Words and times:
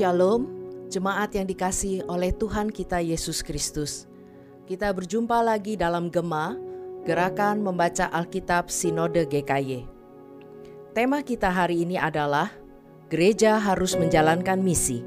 Shalom, 0.00 0.48
jemaat 0.88 1.36
yang 1.36 1.44
dikasih 1.44 2.08
oleh 2.08 2.32
Tuhan 2.32 2.72
kita 2.72 3.04
Yesus 3.04 3.44
Kristus. 3.44 4.08
Kita 4.64 4.88
berjumpa 4.96 5.44
lagi 5.44 5.76
dalam 5.76 6.08
Gema, 6.08 6.56
Gerakan 7.04 7.60
Membaca 7.60 8.08
Alkitab 8.08 8.72
Sinode 8.72 9.28
GKY. 9.28 9.84
Tema 10.96 11.20
kita 11.20 11.52
hari 11.52 11.84
ini 11.84 12.00
adalah 12.00 12.48
Gereja 13.12 13.60
harus 13.60 13.92
menjalankan 13.92 14.64
misi. 14.64 15.04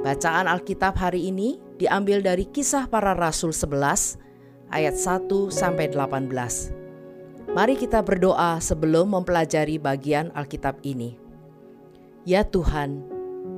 Bacaan 0.00 0.48
Alkitab 0.48 0.96
hari 0.96 1.28
ini 1.28 1.60
diambil 1.76 2.24
dari 2.24 2.48
Kisah 2.48 2.88
Para 2.88 3.12
Rasul 3.12 3.52
11 3.52 4.72
ayat 4.72 4.96
1 4.96 5.28
sampai 5.52 5.92
18. 5.92 7.52
Mari 7.52 7.76
kita 7.76 8.00
berdoa 8.00 8.56
sebelum 8.56 9.12
mempelajari 9.12 9.76
bagian 9.76 10.32
Alkitab 10.32 10.80
ini. 10.80 11.20
Ya 12.24 12.40
Tuhan, 12.40 13.11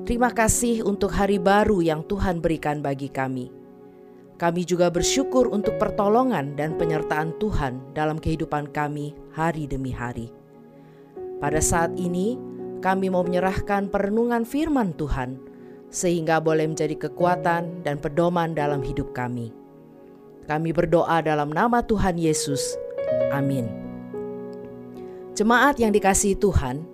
terima 0.04 0.30
kasih 0.30 0.84
untuk 0.84 1.12
hari 1.12 1.40
baru 1.40 1.80
yang 1.80 2.04
Tuhan 2.04 2.44
berikan 2.44 2.84
bagi 2.84 3.08
kami. 3.08 3.48
Kami 4.36 4.62
juga 4.68 4.92
bersyukur 4.92 5.48
untuk 5.48 5.80
pertolongan 5.80 6.54
dan 6.58 6.76
penyertaan 6.76 7.34
Tuhan 7.40 7.96
dalam 7.96 8.20
kehidupan 8.20 8.70
kami 8.70 9.16
hari 9.32 9.64
demi 9.64 9.90
hari. 9.90 10.28
Pada 11.40 11.58
saat 11.58 11.96
ini, 11.96 12.36
kami 12.84 13.08
mau 13.08 13.24
menyerahkan 13.24 13.88
perenungan 13.88 14.44
firman 14.44 14.92
Tuhan, 14.94 15.40
sehingga 15.88 16.42
boleh 16.42 16.68
menjadi 16.68 16.98
kekuatan 17.08 17.86
dan 17.86 17.96
pedoman 18.02 18.52
dalam 18.52 18.82
hidup 18.82 19.14
kami. 19.16 19.54
Kami 20.44 20.70
berdoa 20.76 21.24
dalam 21.24 21.48
nama 21.48 21.80
Tuhan 21.80 22.20
Yesus. 22.20 22.76
Amin. 23.32 23.70
Jemaat 25.34 25.80
yang 25.80 25.94
dikasihi 25.94 26.36
Tuhan, 26.36 26.93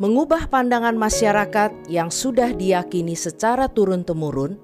Mengubah 0.00 0.48
pandangan 0.48 0.96
masyarakat 0.96 1.92
yang 1.92 2.08
sudah 2.08 2.56
diyakini 2.56 3.12
secara 3.12 3.68
turun-temurun 3.68 4.56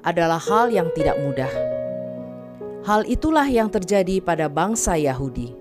adalah 0.00 0.40
hal 0.40 0.72
yang 0.72 0.88
tidak 0.96 1.20
mudah. 1.20 1.52
Hal 2.88 3.04
itulah 3.04 3.44
yang 3.44 3.68
terjadi 3.68 4.24
pada 4.24 4.48
bangsa 4.48 4.96
Yahudi. 4.96 5.52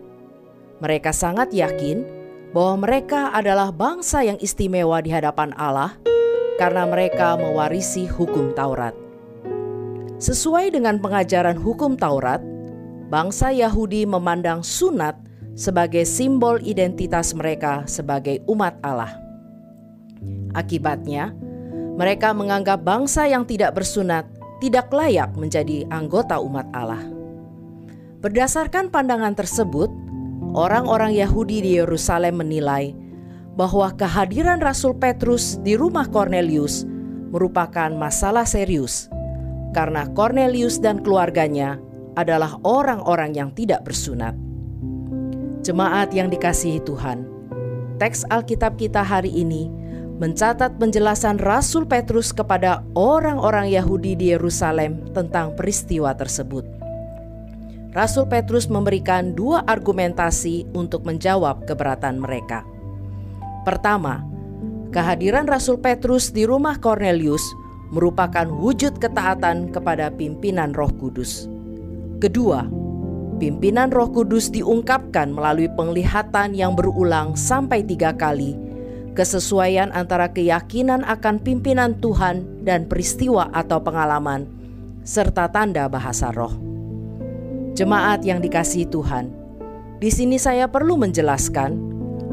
Mereka 0.79 1.11
sangat 1.11 1.51
yakin 1.51 2.07
bahwa 2.55 2.87
mereka 2.87 3.35
adalah 3.35 3.67
bangsa 3.75 4.23
yang 4.23 4.39
istimewa 4.39 5.03
di 5.03 5.11
hadapan 5.11 5.51
Allah 5.59 5.99
karena 6.55 6.87
mereka 6.87 7.35
mewarisi 7.35 8.07
hukum 8.07 8.55
Taurat. 8.55 8.95
Sesuai 10.23 10.71
dengan 10.71 11.03
pengajaran 11.03 11.59
hukum 11.59 11.99
Taurat, 11.99 12.39
bangsa 13.11 13.51
Yahudi 13.51 14.07
memandang 14.07 14.63
sunat 14.63 15.19
sebagai 15.57 16.05
simbol 16.05 16.61
identitas 16.61 17.33
mereka 17.33 17.83
sebagai 17.89 18.45
umat 18.45 18.77
Allah. 18.85 19.17
Akibatnya, 20.53 21.33
mereka 21.97 22.31
menganggap 22.31 22.85
bangsa 22.85 23.25
yang 23.25 23.43
tidak 23.43 23.73
bersunat 23.73 24.29
tidak 24.57 24.89
layak 24.89 25.33
menjadi 25.37 25.85
anggota 25.93 26.37
umat 26.41 26.65
Allah. 26.73 27.01
Berdasarkan 28.21 28.89
pandangan 28.89 29.37
tersebut, 29.37 29.89
orang-orang 30.57 31.13
Yahudi 31.13 31.61
di 31.61 31.71
Yerusalem 31.77 32.41
menilai 32.41 32.93
bahwa 33.57 33.93
kehadiran 33.93 34.61
Rasul 34.61 34.97
Petrus 34.97 35.57
di 35.61 35.77
rumah 35.77 36.05
Cornelius 36.09 36.85
merupakan 37.33 37.89
masalah 37.93 38.45
serius 38.45 39.09
karena 39.73 40.09
Cornelius 40.13 40.81
dan 40.81 41.01
keluarganya 41.01 41.77
adalah 42.17 42.57
orang-orang 42.65 43.37
yang 43.37 43.49
tidak 43.53 43.85
bersunat. 43.85 44.46
Jemaat 45.67 46.15
yang 46.15 46.31
dikasihi 46.31 46.79
Tuhan, 46.87 47.27
teks 47.99 48.23
Alkitab 48.31 48.79
kita 48.79 49.03
hari 49.03 49.27
ini 49.27 49.67
mencatat 50.15 50.79
penjelasan 50.79 51.43
Rasul 51.43 51.83
Petrus 51.83 52.31
kepada 52.31 52.87
orang-orang 52.95 53.67
Yahudi 53.75 54.15
di 54.15 54.31
Yerusalem 54.31 55.11
tentang 55.11 55.59
peristiwa 55.59 56.15
tersebut. 56.15 56.63
Rasul 57.91 58.31
Petrus 58.31 58.71
memberikan 58.71 59.35
dua 59.35 59.59
argumentasi 59.67 60.71
untuk 60.71 61.03
menjawab 61.03 61.67
keberatan 61.67 62.15
mereka. 62.15 62.63
Pertama, 63.67 64.23
kehadiran 64.95 65.51
Rasul 65.51 65.83
Petrus 65.83 66.31
di 66.31 66.47
rumah 66.47 66.79
Cornelius 66.79 67.43
merupakan 67.91 68.47
wujud 68.47 69.03
ketaatan 69.03 69.75
kepada 69.75 70.15
pimpinan 70.15 70.71
Roh 70.71 70.95
Kudus. 70.95 71.51
Kedua, 72.23 72.63
Pimpinan 73.37 73.93
Roh 73.93 74.09
Kudus 74.09 74.49
diungkapkan 74.49 75.29
melalui 75.29 75.69
penglihatan 75.69 76.57
yang 76.57 76.73
berulang 76.73 77.37
sampai 77.37 77.85
tiga 77.85 78.09
kali, 78.17 78.57
kesesuaian 79.13 79.93
antara 79.93 80.33
keyakinan 80.33 81.05
akan 81.05 81.37
pimpinan 81.45 81.93
Tuhan 82.01 82.65
dan 82.65 82.89
peristiwa 82.89 83.53
atau 83.53 83.77
pengalaman, 83.77 84.49
serta 85.05 85.53
tanda 85.53 85.85
bahasa 85.85 86.33
roh. 86.33 86.57
Jemaat 87.77 88.25
yang 88.25 88.41
dikasihi 88.41 88.89
Tuhan, 88.89 89.29
di 90.01 90.09
sini 90.09 90.41
saya 90.41 90.65
perlu 90.65 90.97
menjelaskan 90.97 91.77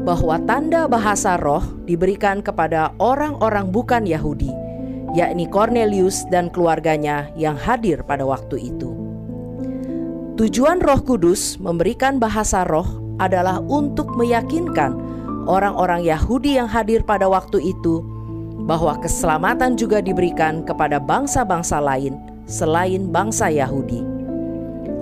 bahwa 0.09 0.41
tanda 0.49 0.89
bahasa 0.89 1.37
roh 1.37 1.61
diberikan 1.85 2.41
kepada 2.41 2.97
orang-orang 2.97 3.69
bukan 3.69 4.09
Yahudi, 4.09 4.49
yakni 5.13 5.45
Cornelius 5.53 6.25
dan 6.33 6.49
keluarganya 6.49 7.29
yang 7.37 7.53
hadir 7.53 8.01
pada 8.01 8.25
waktu 8.25 8.73
itu. 8.73 9.04
Tujuan 10.35 10.83
Roh 10.83 10.99
Kudus 10.99 11.55
memberikan 11.63 12.19
bahasa 12.19 12.67
roh 12.67 12.83
adalah 13.23 13.63
untuk 13.71 14.19
meyakinkan 14.19 14.91
orang-orang 15.47 16.03
Yahudi 16.03 16.59
yang 16.59 16.67
hadir 16.67 17.07
pada 17.07 17.23
waktu 17.31 17.71
itu 17.71 18.03
bahwa 18.67 18.99
keselamatan 18.99 19.79
juga 19.79 20.03
diberikan 20.03 20.67
kepada 20.67 20.99
bangsa-bangsa 20.99 21.79
lain 21.79 22.19
selain 22.51 23.15
bangsa 23.15 23.47
Yahudi. 23.47 24.03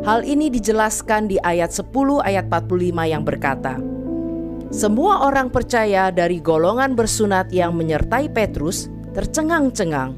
Hal 0.06 0.22
ini 0.22 0.54
dijelaskan 0.54 1.26
di 1.26 1.42
ayat 1.42 1.74
10 1.74 1.90
ayat 2.22 2.46
45 2.54 2.94
yang 3.10 3.26
berkata, 3.26 3.82
Semua 4.70 5.26
orang 5.26 5.50
percaya 5.50 6.14
dari 6.14 6.46
golongan 6.46 6.94
bersunat 6.94 7.50
yang 7.50 7.74
menyertai 7.74 8.30
Petrus 8.30 8.86
tercengang-cengang 9.18 10.14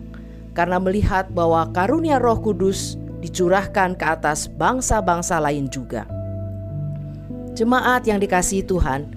karena 0.51 0.75
melihat 0.75 1.31
bahwa 1.31 1.71
karunia 1.71 2.19
Roh 2.19 2.43
Kudus 2.43 2.99
dicurahkan 3.25 3.97
ke 3.97 4.05
atas 4.05 4.45
bangsa-bangsa 4.45 5.41
lain 5.41 5.65
juga. 5.73 6.05
Jemaat 7.57 8.05
yang 8.05 8.21
dikasihi 8.21 8.61
Tuhan, 8.67 9.09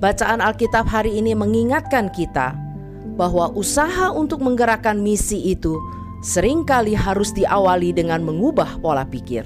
bacaan 0.00 0.40
Alkitab 0.40 0.88
hari 0.88 1.20
ini 1.20 1.36
mengingatkan 1.36 2.08
kita 2.14 2.56
bahwa 3.20 3.52
usaha 3.52 4.08
untuk 4.14 4.40
menggerakkan 4.40 4.96
misi 4.96 5.52
itu 5.52 5.76
sering 6.24 6.64
kali 6.64 6.96
harus 6.96 7.34
diawali 7.36 7.92
dengan 7.92 8.24
mengubah 8.24 8.80
pola 8.80 9.04
pikir. 9.04 9.44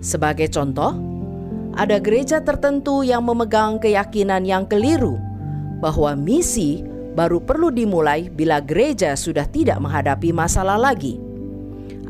Sebagai 0.00 0.48
contoh, 0.52 0.96
ada 1.76 2.00
gereja 2.00 2.40
tertentu 2.40 3.04
yang 3.04 3.24
memegang 3.24 3.76
keyakinan 3.76 4.48
yang 4.48 4.64
keliru 4.64 5.20
bahwa 5.80 6.16
misi 6.16 6.80
baru 7.16 7.40
perlu 7.40 7.72
dimulai 7.72 8.28
bila 8.28 8.60
gereja 8.60 9.16
sudah 9.16 9.44
tidak 9.48 9.80
menghadapi 9.80 10.32
masalah 10.32 10.76
lagi. 10.76 11.20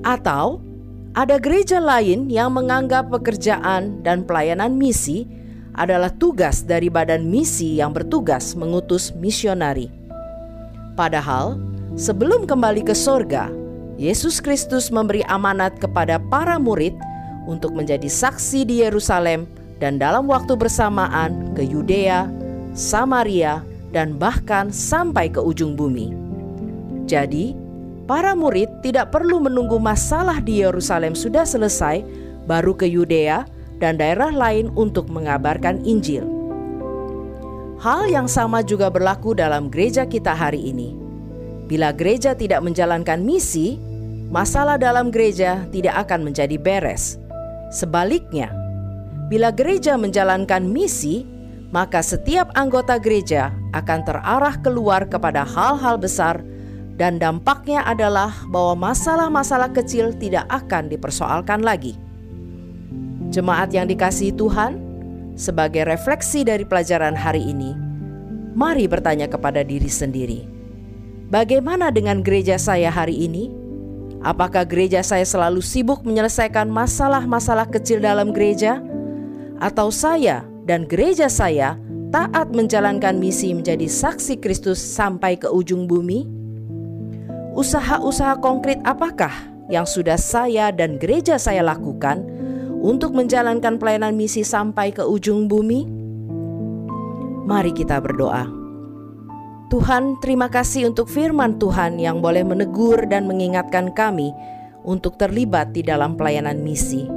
Atau 0.02 0.65
ada 1.16 1.40
gereja 1.40 1.80
lain 1.80 2.28
yang 2.28 2.52
menganggap 2.52 3.08
pekerjaan 3.08 4.04
dan 4.04 4.20
pelayanan 4.28 4.76
misi 4.76 5.24
adalah 5.72 6.12
tugas 6.12 6.60
dari 6.60 6.92
badan 6.92 7.24
misi 7.32 7.80
yang 7.80 7.96
bertugas 7.96 8.52
mengutus 8.52 9.16
misionari. 9.16 9.88
Padahal, 10.92 11.56
sebelum 11.96 12.44
kembali 12.44 12.84
ke 12.84 12.92
sorga, 12.92 13.48
Yesus 13.96 14.44
Kristus 14.44 14.92
memberi 14.92 15.24
amanat 15.24 15.80
kepada 15.80 16.20
para 16.20 16.60
murid 16.60 16.92
untuk 17.48 17.72
menjadi 17.72 18.12
saksi 18.12 18.68
di 18.68 18.84
Yerusalem 18.84 19.48
dan 19.80 19.96
dalam 19.96 20.28
waktu 20.28 20.52
bersamaan 20.52 21.56
ke 21.56 21.64
Yudea, 21.64 22.28
Samaria, 22.76 23.64
dan 23.88 24.20
bahkan 24.20 24.68
sampai 24.68 25.32
ke 25.32 25.40
ujung 25.40 25.80
bumi. 25.80 26.12
Jadi, 27.08 27.56
Para 28.06 28.38
murid 28.38 28.65
tidak 28.86 29.10
perlu 29.10 29.42
menunggu 29.42 29.82
masalah 29.82 30.38
di 30.38 30.62
Yerusalem 30.62 31.18
sudah 31.18 31.42
selesai, 31.42 32.06
baru 32.46 32.70
ke 32.78 32.86
Yudea 32.86 33.42
dan 33.82 33.98
daerah 33.98 34.30
lain 34.30 34.70
untuk 34.78 35.10
mengabarkan 35.10 35.82
Injil. 35.82 36.22
Hal 37.82 38.06
yang 38.06 38.30
sama 38.30 38.62
juga 38.62 38.86
berlaku 38.86 39.34
dalam 39.34 39.74
gereja 39.74 40.06
kita 40.06 40.30
hari 40.30 40.70
ini. 40.70 40.94
Bila 41.66 41.90
gereja 41.90 42.38
tidak 42.38 42.62
menjalankan 42.62 43.26
misi, 43.26 43.74
masalah 44.30 44.78
dalam 44.78 45.10
gereja 45.10 45.66
tidak 45.74 46.06
akan 46.06 46.30
menjadi 46.30 46.54
beres. 46.54 47.18
Sebaliknya, 47.74 48.54
bila 49.26 49.50
gereja 49.50 49.98
menjalankan 49.98 50.62
misi, 50.62 51.26
maka 51.74 52.06
setiap 52.06 52.54
anggota 52.54 53.02
gereja 53.02 53.50
akan 53.74 54.06
terarah 54.06 54.54
keluar 54.62 55.10
kepada 55.10 55.42
hal-hal 55.42 55.98
besar 55.98 56.38
dan 56.96 57.20
dampaknya 57.20 57.84
adalah 57.84 58.32
bahwa 58.48 58.90
masalah-masalah 58.90 59.68
kecil 59.76 60.16
tidak 60.16 60.48
akan 60.48 60.88
dipersoalkan 60.88 61.60
lagi. 61.60 61.92
Jemaat 63.28 63.68
yang 63.76 63.84
dikasihi 63.84 64.32
Tuhan, 64.32 64.80
sebagai 65.36 65.84
refleksi 65.84 66.40
dari 66.40 66.64
pelajaran 66.64 67.12
hari 67.12 67.44
ini, 67.44 67.76
mari 68.56 68.88
bertanya 68.88 69.28
kepada 69.28 69.60
diri 69.60 69.92
sendiri: 69.92 70.48
Bagaimana 71.28 71.92
dengan 71.92 72.24
gereja 72.24 72.56
saya 72.56 72.88
hari 72.88 73.28
ini? 73.28 73.52
Apakah 74.24 74.64
gereja 74.64 75.04
saya 75.04 75.28
selalu 75.28 75.60
sibuk 75.60 76.00
menyelesaikan 76.02 76.66
masalah-masalah 76.72 77.68
kecil 77.68 78.00
dalam 78.00 78.32
gereja, 78.32 78.80
atau 79.60 79.92
saya 79.92 80.48
dan 80.64 80.88
gereja 80.88 81.28
saya 81.28 81.76
taat 82.08 82.56
menjalankan 82.56 83.20
misi 83.20 83.52
menjadi 83.52 83.84
saksi 83.84 84.40
Kristus 84.40 84.80
sampai 84.80 85.36
ke 85.36 85.52
ujung 85.52 85.84
bumi? 85.84 86.45
Usaha-usaha 87.56 88.36
konkret 88.44 88.76
apakah 88.84 89.32
yang 89.72 89.88
sudah 89.88 90.20
saya 90.20 90.68
dan 90.68 91.00
gereja 91.00 91.40
saya 91.40 91.64
lakukan 91.64 92.20
untuk 92.84 93.16
menjalankan 93.16 93.80
pelayanan 93.80 94.12
misi 94.12 94.44
sampai 94.44 94.92
ke 94.92 95.00
ujung 95.00 95.48
bumi? 95.48 95.88
Mari 97.48 97.72
kita 97.72 97.96
berdoa. 98.04 98.44
Tuhan, 99.72 100.20
terima 100.20 100.52
kasih 100.52 100.92
untuk 100.92 101.08
firman 101.08 101.56
Tuhan 101.56 101.96
yang 101.96 102.20
boleh 102.20 102.44
menegur 102.44 103.08
dan 103.08 103.24
mengingatkan 103.24 103.88
kami 103.96 104.36
untuk 104.84 105.16
terlibat 105.16 105.72
di 105.72 105.80
dalam 105.80 106.14
pelayanan 106.14 106.60
misi. 106.60 107.08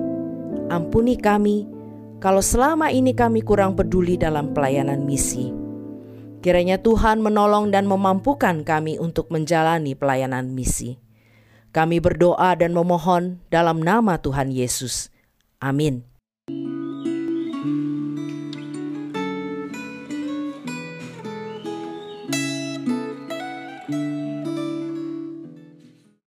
Ampuni 0.71 1.19
kami 1.19 1.68
kalau 2.24 2.39
selama 2.39 2.95
ini 2.95 3.12
kami 3.12 3.44
kurang 3.44 3.75
peduli 3.75 4.15
dalam 4.15 4.56
pelayanan 4.56 5.03
misi. 5.03 5.58
Kiranya 6.39 6.80
Tuhan 6.81 7.19
menolong 7.21 7.69
dan 7.69 7.86
memampukan 7.86 8.63
kami 8.65 8.95
untuk 8.97 9.27
menjalani 9.30 9.94
pelayanan 9.94 10.56
misi. 10.56 10.97
Kami 11.69 12.01
berdoa 12.01 12.57
dan 12.57 12.74
memohon 12.74 13.44
dalam 13.53 13.83
nama 13.83 14.18
Tuhan 14.18 14.50
Yesus. 14.50 15.13
Amin. 15.62 16.08